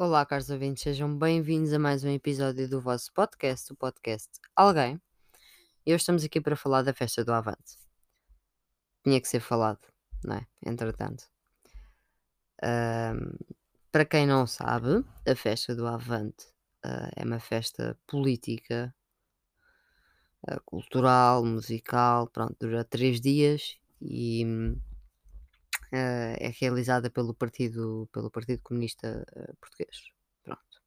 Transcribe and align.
Olá, 0.00 0.24
caros 0.24 0.48
ouvintes, 0.48 0.84
sejam 0.84 1.18
bem-vindos 1.18 1.72
a 1.72 1.78
mais 1.78 2.04
um 2.04 2.08
episódio 2.08 2.68
do 2.68 2.80
vosso 2.80 3.12
podcast, 3.12 3.72
o 3.72 3.76
podcast 3.76 4.28
Alguém. 4.54 5.02
E 5.84 5.92
hoje 5.92 6.02
estamos 6.02 6.22
aqui 6.22 6.40
para 6.40 6.54
falar 6.54 6.82
da 6.82 6.94
festa 6.94 7.24
do 7.24 7.32
Avante. 7.32 7.76
Tinha 9.02 9.20
que 9.20 9.26
ser 9.26 9.40
falado, 9.40 9.80
não 10.22 10.36
é? 10.36 10.46
Entretanto. 10.64 11.24
Ahm, 12.62 13.36
para 13.90 14.04
quem 14.04 14.24
não 14.24 14.46
sabe, 14.46 15.04
a 15.26 15.34
festa 15.34 15.74
do 15.74 15.84
Avante 15.84 16.46
ah, 16.84 17.10
é 17.16 17.24
uma 17.24 17.40
festa 17.40 17.98
política, 18.06 18.94
ah, 20.46 20.60
cultural, 20.60 21.44
musical, 21.44 22.28
pronto, 22.28 22.54
dura 22.60 22.84
três 22.84 23.20
dias 23.20 23.76
e 24.00 24.46
hum, 24.46 24.80
ah, 25.92 26.36
é 26.38 26.48
realizada 26.60 27.10
pelo 27.10 27.34
Partido, 27.34 28.08
pelo 28.12 28.30
Partido 28.30 28.62
Comunista 28.62 29.24
ah, 29.34 29.54
Português. 29.60 30.12
Pronto. 30.42 30.82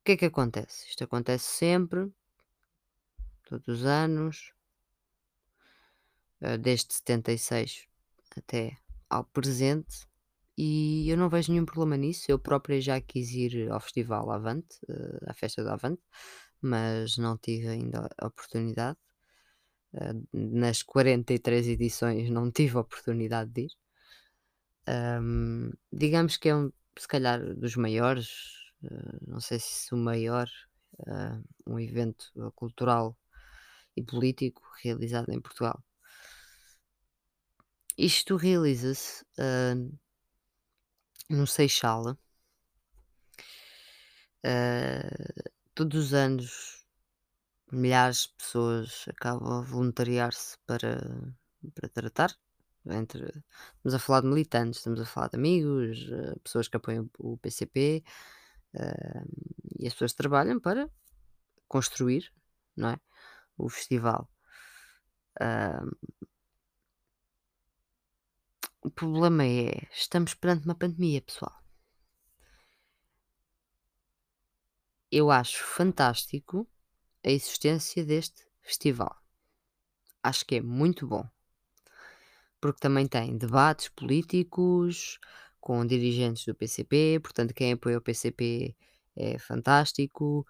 O 0.00 0.04
que 0.04 0.12
é 0.12 0.16
que 0.16 0.24
acontece? 0.26 0.88
Isto 0.88 1.04
acontece 1.04 1.44
sempre, 1.44 2.10
todos 3.44 3.68
os 3.68 3.84
anos, 3.84 4.52
ah, 6.40 6.56
desde 6.56 6.94
76 6.94 7.86
até 8.36 8.76
ao 9.08 9.24
presente, 9.24 10.06
e 10.56 11.08
eu 11.10 11.16
não 11.16 11.28
vejo 11.28 11.52
nenhum 11.52 11.64
problema 11.66 11.96
nisso. 11.96 12.30
Eu 12.30 12.38
própria 12.38 12.80
já 12.80 13.00
quis 13.00 13.30
ir 13.32 13.70
ao 13.70 13.80
Festival 13.80 14.30
Avante, 14.30 14.78
à 15.26 15.34
festa 15.34 15.62
do 15.62 15.70
Avante, 15.70 16.02
mas 16.60 17.16
não 17.18 17.36
tive 17.36 17.68
ainda 17.68 18.08
a 18.18 18.26
oportunidade. 18.26 18.98
Ah, 19.94 20.14
nas 20.32 20.82
43 20.82 21.68
edições 21.68 22.28
não 22.30 22.50
tive 22.50 22.76
a 22.76 22.80
oportunidade 22.80 23.50
de 23.50 23.62
ir. 23.62 23.70
Ahm, 24.86 25.70
digamos 25.92 26.36
que 26.36 26.48
é 26.48 26.54
um, 26.56 26.70
se 26.98 27.08
calhar 27.08 27.40
dos 27.56 27.76
maiores, 27.76 28.28
ah, 28.84 29.18
não 29.26 29.40
sei 29.40 29.58
se 29.60 29.94
o 29.94 29.96
maior, 29.96 30.48
ah, 31.06 31.40
um 31.66 31.78
evento 31.78 32.32
cultural 32.54 33.16
e 33.96 34.02
político 34.02 34.62
realizado 34.82 35.30
em 35.32 35.40
Portugal. 35.40 35.82
Isto 37.96 38.36
realiza-se 38.36 39.24
ah, 39.38 39.74
no 41.30 41.46
Seixal. 41.46 42.16
Ah, 44.44 45.08
todos 45.74 46.06
os 46.06 46.14
anos 46.14 46.83
milhares 47.74 48.28
de 48.28 48.34
pessoas 48.38 49.04
acabam 49.08 49.60
a 49.60 49.62
voluntariar-se 49.62 50.58
para, 50.66 51.00
para 51.74 51.88
tratar. 51.88 52.30
Entre, 52.86 53.24
estamos 53.76 53.94
a 53.94 53.98
falar 53.98 54.20
de 54.22 54.28
militantes, 54.28 54.78
estamos 54.78 55.00
a 55.00 55.06
falar 55.06 55.28
de 55.28 55.36
amigos, 55.36 56.10
ah, 56.12 56.38
pessoas 56.44 56.68
que 56.68 56.76
apoiam 56.76 57.10
o 57.18 57.38
PCP, 57.38 58.04
ah, 58.76 59.24
e 59.78 59.86
as 59.86 59.94
pessoas 59.94 60.12
trabalham 60.14 60.60
para 60.60 60.88
construir, 61.68 62.32
não 62.76 62.90
é? 62.90 63.00
O 63.58 63.68
festival. 63.68 64.28
Ah, 65.40 65.82
o 68.82 68.90
problema 68.90 69.44
é, 69.44 69.88
estamos 69.92 70.34
perante 70.34 70.66
uma 70.66 70.74
pandemia, 70.74 71.22
pessoal. 71.22 71.58
Eu 75.10 75.30
acho 75.30 75.64
fantástico 75.64 76.68
a 77.24 77.30
existência 77.30 78.04
deste 78.04 78.44
festival. 78.62 79.16
Acho 80.22 80.44
que 80.44 80.56
é 80.56 80.60
muito 80.60 81.06
bom. 81.06 81.26
Porque 82.60 82.80
também 82.80 83.06
tem 83.06 83.36
debates 83.36 83.88
políticos 83.88 85.18
com 85.60 85.86
dirigentes 85.86 86.44
do 86.44 86.54
PCP, 86.54 87.20
portanto, 87.22 87.54
quem 87.54 87.72
apoia 87.72 87.98
o 87.98 88.00
PCP 88.00 88.76
é 89.16 89.38
fantástico. 89.38 90.46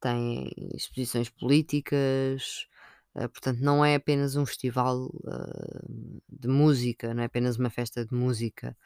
Tem 0.00 0.50
exposições 0.74 1.30
políticas, 1.30 2.66
ah, 3.14 3.28
portanto, 3.28 3.60
não 3.60 3.84
é 3.84 3.94
apenas 3.94 4.36
um 4.36 4.44
festival 4.46 5.10
ah, 5.26 5.82
de 6.28 6.48
música, 6.48 7.14
não 7.14 7.22
é 7.22 7.26
apenas 7.26 7.56
uma 7.56 7.70
festa 7.70 8.04
de 8.04 8.14
música. 8.14 8.76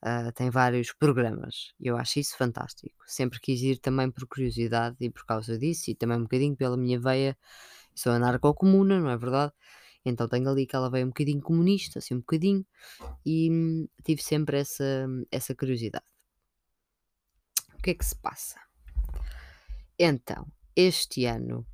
Ah, 0.00 0.30
tem 0.32 0.48
vários 0.48 0.92
programas 0.92 1.72
eu 1.80 1.96
acho 1.96 2.20
isso 2.20 2.36
fantástico. 2.36 2.94
Sempre 3.06 3.40
quis 3.40 3.60
ir 3.62 3.78
também 3.78 4.10
por 4.10 4.26
curiosidade 4.26 4.96
e 5.00 5.10
por 5.10 5.24
causa 5.26 5.58
disso, 5.58 5.90
e 5.90 5.94
também 5.94 6.18
um 6.18 6.22
bocadinho 6.22 6.56
pela 6.56 6.76
minha 6.76 7.00
veia. 7.00 7.36
Sou 7.94 8.12
anarco-comuna, 8.12 9.00
não 9.00 9.10
é 9.10 9.16
verdade? 9.16 9.52
Então 10.04 10.28
tenho 10.28 10.48
ali 10.48 10.62
aquela 10.64 10.90
veia 10.90 11.04
um 11.04 11.08
bocadinho 11.08 11.40
comunista, 11.42 11.98
assim 11.98 12.14
um 12.14 12.20
bocadinho, 12.20 12.64
e 13.26 13.50
hum, 13.50 13.88
tive 14.04 14.22
sempre 14.22 14.58
essa, 14.58 15.06
essa 15.30 15.54
curiosidade. 15.54 16.04
O 17.74 17.82
que 17.82 17.90
é 17.90 17.94
que 17.94 18.04
se 18.04 18.16
passa? 18.16 18.60
Então, 19.98 20.46
este 20.76 21.24
ano 21.24 21.66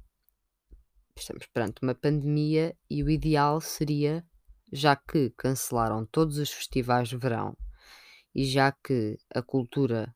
estamos 1.16 1.46
perante 1.46 1.82
uma 1.82 1.94
pandemia 1.94 2.76
e 2.90 3.02
o 3.02 3.10
ideal 3.10 3.60
seria, 3.60 4.24
já 4.72 4.96
que 4.96 5.30
cancelaram 5.36 6.06
todos 6.06 6.38
os 6.38 6.50
festivais 6.50 7.08
de 7.08 7.16
verão 7.16 7.56
e 8.34 8.44
já 8.44 8.72
que 8.72 9.16
a 9.34 9.42
cultura, 9.42 10.14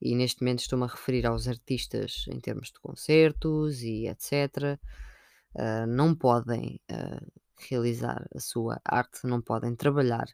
e 0.00 0.14
neste 0.14 0.42
momento 0.42 0.60
estou-me 0.60 0.84
a 0.84 0.88
referir 0.88 1.26
aos 1.26 1.48
artistas 1.48 2.26
em 2.28 2.38
termos 2.40 2.68
de 2.68 2.78
concertos 2.80 3.82
e 3.82 4.06
etc., 4.06 4.78
ah, 5.58 5.86
não 5.86 6.14
podem 6.14 6.80
ah, 6.90 7.20
realizar 7.68 8.26
a 8.34 8.40
sua 8.40 8.80
arte, 8.84 9.26
não 9.26 9.40
podem 9.40 9.74
trabalhar. 9.74 10.26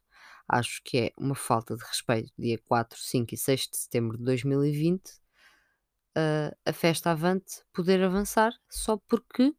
Acho 0.49 0.83
que 0.85 0.99
é 0.99 1.13
uma 1.17 1.35
falta 1.37 1.77
de 1.77 1.85
respeito, 1.85 2.33
dia 2.37 2.59
4, 2.65 2.99
5 2.99 3.35
e 3.35 3.37
6 3.37 3.61
de 3.71 3.77
setembro 3.77 4.19
de 4.19 4.25
2020, 4.25 5.03
ah, 6.17 6.57
a 6.67 6.73
festa 6.73 7.13
avante 7.13 7.63
poder 7.73 8.03
avançar 8.03 8.53
só 8.69 8.97
porque 9.09 9.55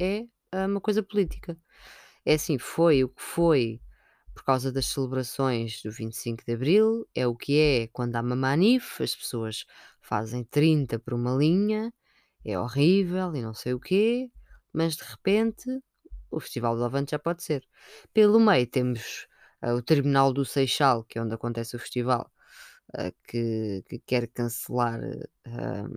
é 0.00 0.26
uma 0.66 0.80
coisa 0.80 1.02
política. 1.02 1.58
É 2.24 2.34
assim, 2.34 2.58
foi 2.58 3.02
o 3.02 3.08
que 3.08 3.22
foi 3.22 3.80
por 4.34 4.44
causa 4.44 4.72
das 4.72 4.86
celebrações 4.86 5.80
do 5.82 5.90
25 5.90 6.44
de 6.44 6.52
Abril, 6.52 7.08
é 7.14 7.26
o 7.26 7.36
que 7.36 7.58
é 7.58 7.86
quando 7.88 8.16
há 8.16 8.20
uma 8.20 8.36
manif, 8.36 9.02
as 9.02 9.14
pessoas 9.14 9.64
fazem 10.00 10.44
30 10.44 10.98
por 10.98 11.14
uma 11.14 11.34
linha, 11.34 11.92
é 12.44 12.58
horrível 12.58 13.34
e 13.34 13.42
não 13.42 13.54
sei 13.54 13.74
o 13.74 13.80
quê, 13.80 14.30
mas 14.72 14.96
de 14.96 15.04
repente 15.04 15.80
o 16.30 16.40
Festival 16.40 16.76
do 16.76 16.84
Avante 16.84 17.12
já 17.12 17.18
pode 17.18 17.42
ser. 17.42 17.66
Pelo 18.12 18.40
meio 18.40 18.66
temos 18.66 19.26
ah, 19.62 19.74
o 19.74 19.82
Tribunal 19.82 20.32
do 20.32 20.44
Seixal, 20.44 21.04
que 21.04 21.18
é 21.18 21.22
onde 21.22 21.34
acontece 21.34 21.76
o 21.76 21.78
festival, 21.78 22.30
ah, 22.94 23.12
que, 23.26 23.82
que 23.88 23.98
quer 24.00 24.26
cancelar 24.28 25.00
ah, 25.46 25.88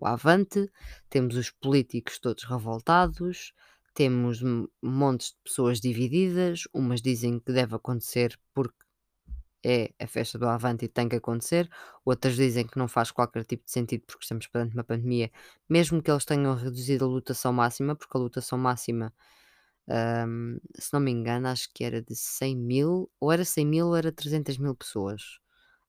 o 0.00 0.06
Avante, 0.06 0.70
temos 1.08 1.36
os 1.36 1.50
políticos 1.50 2.18
todos 2.18 2.44
revoltados, 2.44 3.52
temos 4.00 4.40
montes 4.82 5.32
de 5.32 5.36
pessoas 5.44 5.78
divididas, 5.78 6.62
umas 6.72 7.02
dizem 7.02 7.38
que 7.38 7.52
deve 7.52 7.74
acontecer 7.76 8.34
porque 8.54 8.74
é 9.62 9.92
a 10.00 10.06
festa 10.06 10.38
do 10.38 10.48
Avante 10.48 10.86
e 10.86 10.88
tem 10.88 11.06
que 11.06 11.16
acontecer, 11.16 11.68
outras 12.02 12.34
dizem 12.34 12.66
que 12.66 12.78
não 12.78 12.88
faz 12.88 13.10
qualquer 13.10 13.44
tipo 13.44 13.66
de 13.66 13.70
sentido 13.70 14.04
porque 14.06 14.24
estamos 14.24 14.46
perante 14.46 14.74
uma 14.74 14.82
pandemia, 14.82 15.30
mesmo 15.68 16.02
que 16.02 16.10
eles 16.10 16.24
tenham 16.24 16.54
reduzido 16.54 17.04
a 17.04 17.08
lotação 17.08 17.52
máxima, 17.52 17.94
porque 17.94 18.16
a 18.16 18.20
lotação 18.20 18.56
máxima, 18.58 19.12
ahm, 19.86 20.56
se 20.78 20.94
não 20.94 21.00
me 21.00 21.10
engano, 21.10 21.48
acho 21.48 21.68
que 21.74 21.84
era 21.84 22.00
de 22.00 22.16
100 22.16 22.56
mil, 22.56 23.10
ou 23.20 23.30
era 23.30 23.44
100 23.44 23.66
mil 23.66 23.88
ou 23.88 23.96
era 23.96 24.10
300 24.10 24.56
mil 24.56 24.74
pessoas. 24.74 25.38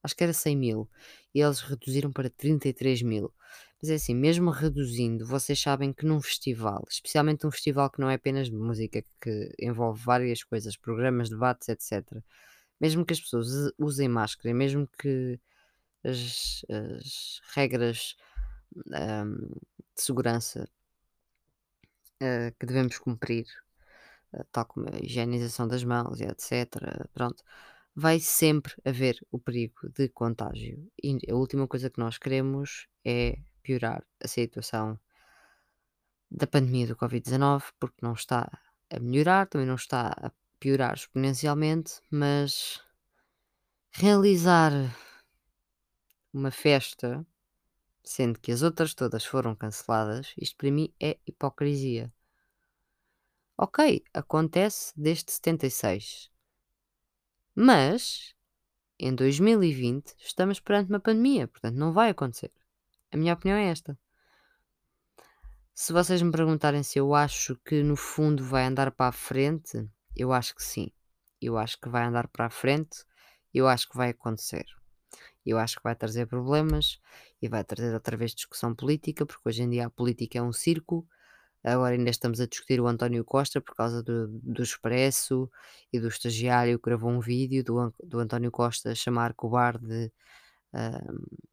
Acho 0.03 0.17
que 0.17 0.23
era 0.25 0.33
100 0.33 0.57
mil. 0.57 0.89
E 1.33 1.39
eles 1.41 1.61
reduziram 1.61 2.11
para 2.11 2.29
33 2.29 3.01
mil. 3.03 3.33
Mas 3.81 3.89
é 3.91 3.95
assim, 3.95 4.13
mesmo 4.15 4.51
reduzindo, 4.51 5.25
vocês 5.25 5.59
sabem 5.59 5.91
que 5.91 6.05
num 6.05 6.21
festival, 6.21 6.85
especialmente 6.89 7.47
um 7.47 7.51
festival 7.51 7.89
que 7.89 7.99
não 7.99 8.09
é 8.09 8.15
apenas 8.15 8.49
música, 8.49 9.03
que 9.21 9.51
envolve 9.59 10.03
várias 10.03 10.43
coisas, 10.43 10.77
programas, 10.77 11.29
debates, 11.29 11.67
etc. 11.69 12.23
Mesmo 12.79 13.05
que 13.05 13.13
as 13.13 13.19
pessoas 13.21 13.47
use- 13.47 13.73
usem 13.79 14.07
máscara, 14.07 14.53
mesmo 14.53 14.87
que 14.99 15.39
as, 16.03 16.65
as 16.69 17.41
regras 17.55 18.15
ahm, 18.93 19.49
de 19.95 20.01
segurança 20.03 20.69
ah, 22.21 22.51
que 22.59 22.65
devemos 22.65 22.97
cumprir, 22.97 23.45
ah, 24.33 24.45
tal 24.51 24.65
como 24.65 24.87
a 24.89 24.99
higienização 24.99 25.67
das 25.67 25.83
mãos 25.83 26.21
etc. 26.21 27.09
Pronto, 27.13 27.43
vai 27.95 28.19
sempre 28.19 28.73
haver 28.85 29.17
o 29.31 29.39
perigo 29.39 29.89
de 29.95 30.09
contágio. 30.09 30.87
E 31.03 31.17
a 31.31 31.35
última 31.35 31.67
coisa 31.67 31.89
que 31.89 31.99
nós 31.99 32.17
queremos 32.17 32.87
é 33.05 33.37
piorar 33.61 34.03
a 34.23 34.27
situação 34.27 34.99
da 36.29 36.47
pandemia 36.47 36.87
do 36.87 36.95
Covid-19, 36.95 37.63
porque 37.79 37.97
não 38.01 38.13
está 38.13 38.49
a 38.89 38.99
melhorar, 38.99 39.47
também 39.47 39.67
não 39.67 39.75
está 39.75 40.07
a 40.09 40.31
piorar 40.59 40.93
exponencialmente, 40.93 42.01
mas 42.09 42.81
realizar 43.91 44.71
uma 46.33 46.51
festa, 46.51 47.25
sendo 48.03 48.39
que 48.39 48.51
as 48.51 48.61
outras 48.61 48.93
todas 48.93 49.25
foram 49.25 49.55
canceladas, 49.55 50.33
isto 50.37 50.55
para 50.55 50.71
mim 50.71 50.93
é 50.99 51.17
hipocrisia. 51.27 52.11
Ok, 53.57 54.03
acontece 54.13 54.93
desde 54.95 55.31
76. 55.31 56.31
Mas 57.53 58.33
em 58.97 59.13
2020 59.13 60.15
estamos 60.17 60.59
perante 60.59 60.89
uma 60.89 60.99
pandemia, 60.99 61.47
portanto 61.47 61.75
não 61.75 61.91
vai 61.91 62.09
acontecer. 62.09 62.51
A 63.11 63.17
minha 63.17 63.33
opinião 63.33 63.57
é 63.57 63.69
esta. 63.69 63.97
Se 65.73 65.91
vocês 65.91 66.21
me 66.21 66.31
perguntarem 66.31 66.81
se 66.83 66.97
eu 66.99 67.13
acho 67.13 67.57
que 67.65 67.83
no 67.83 67.95
fundo 67.95 68.43
vai 68.43 68.65
andar 68.65 68.91
para 68.91 69.07
a 69.09 69.11
frente, 69.11 69.85
eu 70.15 70.31
acho 70.31 70.55
que 70.55 70.63
sim. 70.63 70.91
Eu 71.41 71.57
acho 71.57 71.79
que 71.79 71.89
vai 71.89 72.03
andar 72.03 72.27
para 72.29 72.45
a 72.45 72.49
frente, 72.49 73.03
eu 73.53 73.67
acho 73.67 73.89
que 73.89 73.97
vai 73.97 74.11
acontecer. 74.11 74.65
Eu 75.45 75.57
acho 75.57 75.77
que 75.77 75.83
vai 75.83 75.95
trazer 75.95 76.27
problemas 76.27 76.99
e 77.41 77.49
vai 77.49 77.63
trazer 77.63 77.93
outra 77.93 78.15
vez 78.15 78.33
discussão 78.33 78.73
política, 78.75 79.25
porque 79.25 79.49
hoje 79.49 79.63
em 79.63 79.69
dia 79.69 79.87
a 79.87 79.89
política 79.89 80.37
é 80.39 80.41
um 80.41 80.53
circo. 80.53 81.05
Agora 81.63 81.95
ainda 81.95 82.09
estamos 82.09 82.39
a 82.39 82.47
discutir 82.47 82.79
o 82.79 82.87
António 82.87 83.25
Costa 83.25 83.59
por 83.59 83.75
causa 83.75 84.01
do, 84.01 84.27
do 84.27 84.63
Expresso 84.63 85.49
e 85.91 85.99
do 85.99 86.07
estagiário 86.07 86.79
que 86.79 86.85
gravou 86.85 87.11
um 87.11 87.19
vídeo 87.19 87.63
do, 87.63 87.93
do 88.03 88.19
António 88.19 88.51
Costa 88.51 88.95
chamar 88.95 89.33
cobarde 89.33 90.11
uh, 90.73 91.51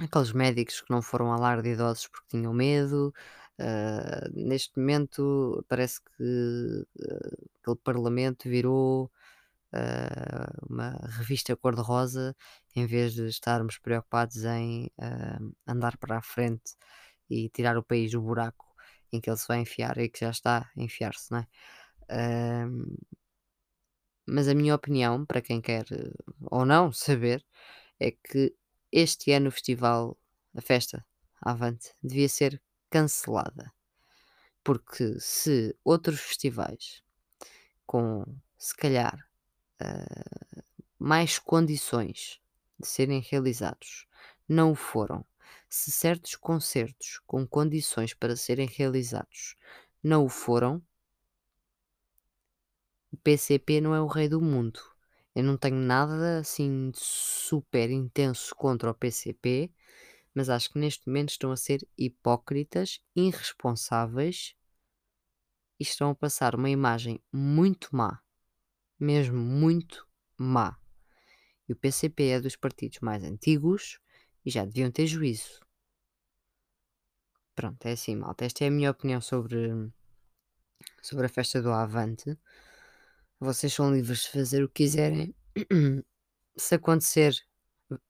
aqueles 0.00 0.32
médicos 0.32 0.80
que 0.80 0.90
não 0.90 1.02
foram 1.02 1.32
ao 1.32 1.40
lar 1.40 1.62
de 1.62 1.70
idosos 1.70 2.08
porque 2.08 2.28
tinham 2.28 2.52
medo. 2.52 3.12
Uh, 3.58 4.28
neste 4.32 4.76
momento 4.78 5.64
parece 5.68 6.00
que 6.02 6.86
uh, 6.98 7.48
aquele 7.60 7.76
parlamento 7.84 8.48
virou 8.48 9.10
uh, 9.72 10.66
uma 10.68 10.90
revista 11.18 11.56
cor-de-rosa 11.56 12.34
em 12.74 12.84
vez 12.86 13.14
de 13.14 13.28
estarmos 13.28 13.78
preocupados 13.78 14.44
em 14.44 14.90
andar 15.66 15.96
para 15.98 16.18
a 16.18 16.22
frente 16.22 16.74
e 17.30 17.48
tirar 17.50 17.76
o 17.78 17.84
país 17.84 18.10
do 18.10 18.20
buraco 18.20 18.66
em 19.12 19.20
que 19.20 19.30
ele 19.30 19.36
se 19.36 19.46
vai 19.46 19.60
enfiar 19.60 19.96
e 19.98 20.08
que 20.08 20.20
já 20.20 20.30
está 20.30 20.70
a 20.76 20.82
enfiar-se, 20.82 21.30
não 21.30 21.38
é? 21.38 21.46
mas 24.26 24.48
a 24.48 24.54
minha 24.54 24.74
opinião, 24.74 25.24
para 25.24 25.40
quem 25.40 25.60
quer 25.60 25.84
ou 26.50 26.64
não 26.66 26.90
saber, 26.92 27.44
é 28.00 28.10
que 28.10 28.54
este 28.96 29.32
ano 29.32 29.48
o 29.48 29.50
festival, 29.50 30.16
a 30.54 30.60
festa 30.60 31.04
Avante, 31.42 31.92
devia 32.00 32.28
ser 32.28 32.62
cancelada. 32.88 33.72
Porque 34.62 35.18
se 35.18 35.76
outros 35.84 36.20
festivais 36.20 37.02
com, 37.84 38.24
se 38.56 38.74
calhar, 38.76 39.28
uh, 39.82 40.62
mais 40.96 41.40
condições 41.40 42.40
de 42.78 42.86
serem 42.86 43.20
realizados 43.20 44.06
não 44.48 44.70
o 44.70 44.74
foram, 44.76 45.26
se 45.68 45.90
certos 45.90 46.36
concertos 46.36 47.20
com 47.26 47.44
condições 47.44 48.14
para 48.14 48.36
serem 48.36 48.68
realizados 48.68 49.56
não 50.00 50.24
o 50.24 50.28
foram, 50.28 50.80
o 53.10 53.16
PCP 53.16 53.80
não 53.80 53.92
é 53.92 54.00
o 54.00 54.06
rei 54.06 54.28
do 54.28 54.40
mundo. 54.40 54.93
Eu 55.34 55.42
não 55.42 55.56
tenho 55.56 55.76
nada 55.76 56.38
assim 56.38 56.92
super 56.94 57.90
intenso 57.90 58.54
contra 58.54 58.90
o 58.90 58.94
PCP, 58.94 59.72
mas 60.32 60.48
acho 60.48 60.70
que 60.70 60.78
neste 60.78 61.06
momento 61.08 61.30
estão 61.30 61.50
a 61.50 61.56
ser 61.56 61.86
hipócritas, 61.98 63.00
irresponsáveis 63.16 64.54
e 65.78 65.82
estão 65.82 66.10
a 66.10 66.14
passar 66.14 66.54
uma 66.54 66.70
imagem 66.70 67.20
muito 67.32 67.88
má, 67.94 68.20
mesmo 68.98 69.36
muito 69.36 70.06
má. 70.38 70.78
E 71.68 71.72
o 71.72 71.76
PCP 71.76 72.28
é 72.28 72.40
dos 72.40 72.56
partidos 72.56 73.00
mais 73.00 73.24
antigos 73.24 73.98
e 74.44 74.50
já 74.50 74.64
deviam 74.64 74.90
ter 74.90 75.06
juízo. 75.06 75.60
Pronto, 77.54 77.86
é 77.86 77.92
assim, 77.92 78.16
malta. 78.16 78.44
Esta 78.44 78.64
é 78.64 78.68
a 78.68 78.70
minha 78.70 78.90
opinião 78.90 79.20
sobre, 79.20 79.70
sobre 81.00 81.26
a 81.26 81.28
festa 81.28 81.62
do 81.62 81.70
Avante. 81.70 82.36
Vocês 83.44 83.74
são 83.74 83.92
livres 83.92 84.22
de 84.22 84.30
fazer 84.30 84.64
o 84.64 84.68
que 84.68 84.84
quiserem. 84.84 85.34
Se 86.56 86.76
acontecer 86.76 87.36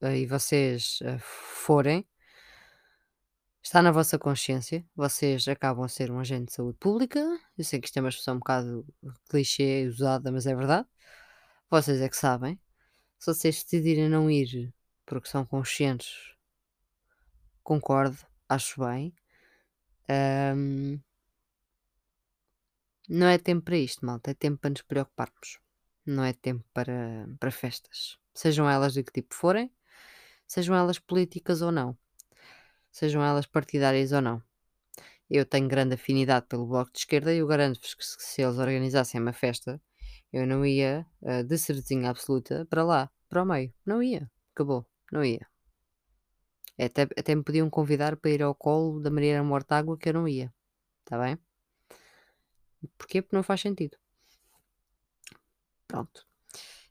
eh, 0.00 0.19
e 0.19 0.26
vocês 0.26 1.00
uh, 1.00 1.19
forem, 1.19 2.06
está 3.60 3.82
na 3.82 3.90
vossa 3.90 4.16
consciência. 4.16 4.86
Vocês 4.94 5.48
acabam 5.48 5.84
a 5.84 5.88
ser 5.88 6.12
um 6.12 6.20
agente 6.20 6.46
de 6.46 6.52
saúde 6.52 6.78
pública. 6.78 7.19
Eu 7.58 7.64
sei 7.64 7.81
que 7.81 7.88
isto 7.88 7.96
é 7.96 8.00
uma 8.00 8.10
expressão 8.10 8.36
um 8.36 8.38
bocado 8.38 8.86
clichê, 9.28 9.88
usada, 9.88 10.31
mas 10.31 10.46
é 10.46 10.54
verdade. 10.54 10.86
Vocês 11.69 12.00
é 12.00 12.08
que 12.08 12.16
sabem. 12.16 12.60
Se 13.19 13.34
vocês 13.34 13.64
decidirem 13.64 14.08
não 14.08 14.31
ir 14.31 14.72
porque 15.04 15.28
são 15.28 15.44
conscientes, 15.44 16.14
concordo, 17.64 18.19
acho 18.48 18.81
bem. 18.86 19.12
Um, 20.08 21.00
não 23.09 23.27
é 23.27 23.39
tempo 23.39 23.62
para 23.62 23.77
isto, 23.77 24.05
malta. 24.05 24.31
É 24.31 24.35
tempo 24.35 24.59
para 24.59 24.71
nos 24.71 24.83
preocuparmos. 24.83 25.59
Não 26.06 26.25
é 26.25 26.33
tempo 26.33 26.65
para, 26.73 27.29
para 27.39 27.51
festas. 27.51 28.19
Sejam 28.35 28.69
elas 28.69 28.93
de 28.95 29.03
que 29.03 29.12
tipo 29.12 29.35
forem, 29.35 29.71
sejam 30.47 30.75
elas 30.75 30.99
políticas 30.99 31.62
ou 31.62 31.73
não, 31.73 31.97
sejam 32.91 33.23
elas 33.23 33.47
partidárias 33.47 34.12
ou 34.12 34.21
não. 34.21 34.43
Eu 35.31 35.47
tenho 35.47 35.69
grande 35.69 35.95
afinidade 35.95 36.47
pelo 36.47 36.67
Bloco 36.67 36.93
de 36.93 36.99
Esquerda 37.01 37.33
e 37.33 37.39
eu 37.39 37.47
garanto-vos 37.47 37.95
que 37.95 38.05
se 38.05 38.43
eles 38.43 38.59
organizassem 38.59 39.21
uma 39.21 39.33
festa, 39.33 39.81
eu 40.33 40.47
não 40.47 40.67
ia 40.67 41.06
uh, 41.23 41.45
de 41.45 41.56
certeza 41.59 42.09
absoluta 42.09 42.67
para 42.67 42.85
lá, 42.85 43.11
para 43.29 43.43
o 43.43 43.47
meio. 43.47 43.73
Não 43.87 44.03
ia. 44.03 44.31
Acabou. 44.53 44.87
Não 45.12 45.25
ia. 45.25 45.47
Até, 46.79 47.03
até 47.03 47.35
me 47.35 47.43
podiam 47.43 47.71
convidar 47.71 48.17
para 48.17 48.31
ir 48.31 48.43
ao 48.43 48.55
colo 48.55 49.01
da 49.01 49.11
Mariana 49.11 49.45
Mortágua 49.45 49.97
que 49.97 50.09
eu 50.09 50.15
não 50.15 50.29
ia. 50.29 50.53
Está 51.05 51.19
bem? 51.19 51.39
Porquê? 52.98 53.22
Porque 53.22 53.36
não 53.36 53.42
faz 53.42 53.60
sentido. 53.60 53.96
Pronto. 55.86 56.26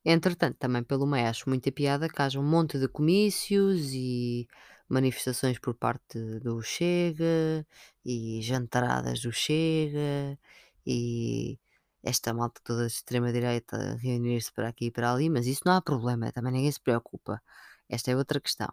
Entretanto, 0.06 0.58
também 0.60 0.84
pelo 0.84 1.08
meio 1.08 1.28
acho 1.30 1.50
muita 1.50 1.72
piada 1.72 2.10
que 2.10 2.22
haja 2.22 2.40
um 2.40 2.44
monte 2.44 2.78
de 2.80 2.88
comícios 2.88 3.92
e 3.94 4.48
manifestações 4.90 5.60
por 5.60 5.76
parte 5.76 6.20
do 6.40 6.62
Chega 6.62 7.66
e 8.06 8.42
jantaradas 8.42 9.22
do 9.22 9.32
Chega 9.32 10.38
e 10.86 11.60
esta 12.04 12.34
malta 12.34 12.62
toda 12.64 12.86
de 12.88 12.94
extrema-direita 12.94 13.96
reunir-se 13.98 14.52
para 14.54 14.70
aqui 14.70 14.88
e 14.88 14.92
para 14.92 15.12
ali, 15.14 15.30
mas 15.30 15.48
isso 15.48 15.62
não 15.66 15.74
há 15.74 15.82
problema, 15.82 16.32
também 16.34 16.52
ninguém 16.54 16.72
se 16.72 16.82
preocupa. 16.82 17.42
Esta 17.90 18.12
é 18.12 18.16
outra 18.16 18.42
questão. 18.42 18.70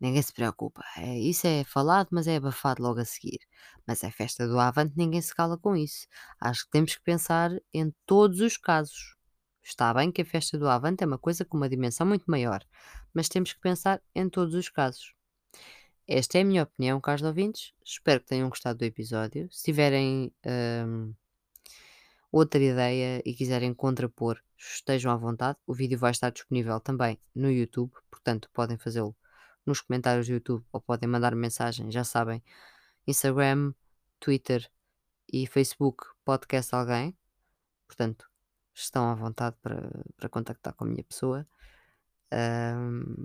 Ninguém 0.00 0.22
se 0.22 0.32
preocupa. 0.32 0.84
É, 0.96 1.18
isso 1.18 1.46
é 1.46 1.64
falado, 1.64 2.08
mas 2.12 2.28
é 2.28 2.36
abafado 2.36 2.82
logo 2.82 3.00
a 3.00 3.04
seguir. 3.04 3.40
Mas 3.86 4.04
é 4.04 4.10
festa 4.10 4.46
do 4.46 4.58
Avante, 4.58 4.94
ninguém 4.96 5.20
se 5.20 5.34
cala 5.34 5.58
com 5.58 5.76
isso. 5.76 6.06
Acho 6.40 6.64
que 6.64 6.70
temos 6.70 6.94
que 6.94 7.02
pensar 7.02 7.50
em 7.72 7.92
todos 8.06 8.40
os 8.40 8.56
casos. 8.56 9.16
Está 9.62 9.92
bem 9.92 10.10
que 10.12 10.22
a 10.22 10.24
festa 10.24 10.56
do 10.56 10.68
Avante 10.68 11.02
é 11.04 11.06
uma 11.06 11.18
coisa 11.18 11.44
com 11.44 11.56
uma 11.56 11.68
dimensão 11.68 12.06
muito 12.06 12.24
maior, 12.26 12.64
mas 13.12 13.28
temos 13.28 13.52
que 13.52 13.60
pensar 13.60 14.00
em 14.14 14.28
todos 14.28 14.54
os 14.54 14.68
casos. 14.68 15.14
Esta 16.06 16.38
é 16.38 16.40
a 16.42 16.44
minha 16.44 16.62
opinião, 16.62 17.00
caros 17.00 17.22
ouvintes. 17.22 17.74
Espero 17.84 18.20
que 18.20 18.26
tenham 18.28 18.48
gostado 18.48 18.78
do 18.78 18.84
episódio. 18.84 19.48
Se 19.50 19.64
tiverem 19.64 20.32
hum, 20.86 21.12
outra 22.32 22.62
ideia 22.62 23.20
e 23.26 23.34
quiserem 23.34 23.74
contrapor, 23.74 24.40
estejam 24.56 25.12
à 25.12 25.16
vontade. 25.16 25.58
O 25.66 25.74
vídeo 25.74 25.98
vai 25.98 26.12
estar 26.12 26.30
disponível 26.30 26.80
também 26.80 27.20
no 27.34 27.50
YouTube, 27.50 27.92
portanto 28.10 28.48
podem 28.54 28.78
fazê-lo 28.78 29.14
nos 29.68 29.80
comentários 29.80 30.26
do 30.26 30.32
YouTube 30.32 30.64
ou 30.72 30.80
podem 30.80 31.08
mandar 31.08 31.34
mensagem, 31.34 31.90
já 31.90 32.02
sabem. 32.02 32.42
Instagram, 33.06 33.72
Twitter 34.18 34.68
e 35.32 35.46
Facebook 35.46 36.04
podcast 36.24 36.74
alguém. 36.74 37.16
Portanto, 37.86 38.28
estão 38.74 39.08
à 39.10 39.14
vontade 39.14 39.56
para, 39.62 39.90
para 40.16 40.28
contactar 40.28 40.74
com 40.74 40.84
a 40.84 40.88
minha 40.88 41.04
pessoa. 41.04 41.46
Um, 42.32 43.24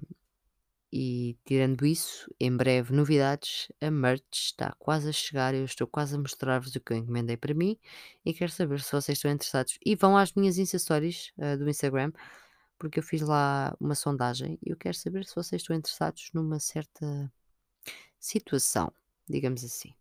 e 0.92 1.36
tirando 1.44 1.86
isso, 1.86 2.32
em 2.40 2.56
breve 2.56 2.94
novidades, 2.94 3.68
a 3.82 3.90
merch 3.90 4.24
está 4.32 4.76
quase 4.78 5.10
a 5.10 5.12
chegar, 5.12 5.56
eu 5.56 5.66
estou 5.66 5.88
quase 5.88 6.16
a 6.16 6.20
mostrar-vos 6.20 6.76
o 6.76 6.80
que 6.80 6.94
eu 6.94 6.98
encomendei 6.98 7.36
para 7.36 7.54
mim 7.54 7.80
e 8.24 8.32
quero 8.32 8.52
saber 8.52 8.80
se 8.80 8.92
vocês 8.92 9.18
estão 9.18 9.32
interessados. 9.32 9.80
E 9.84 9.96
vão 9.96 10.16
às 10.16 10.34
minhas 10.34 10.60
Insta 10.60 10.78
Stories 10.78 11.34
uh, 11.38 11.58
do 11.58 11.68
Instagram 11.68 12.12
porque 12.78 13.00
eu 13.00 13.04
fiz 13.04 13.22
lá 13.22 13.76
uma 13.80 13.96
sondagem 13.96 14.58
e 14.62 14.72
eu 14.72 14.78
quero 14.78 14.96
saber 14.96 15.26
se 15.26 15.36
vocês 15.36 15.62
estão 15.62 15.76
interessados 15.76 16.30
numa 16.34 16.60
certa 16.60 17.32
situação, 18.20 18.92
digamos 19.28 19.64
assim. 19.64 19.94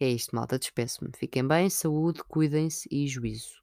É 0.00 0.08
isto, 0.08 0.34
malta. 0.34 0.58
Despeço-me. 0.58 1.10
Fiquem 1.16 1.46
bem, 1.46 1.68
saúde, 1.68 2.24
cuidem-se 2.24 2.88
e 2.90 3.06
juízo. 3.06 3.59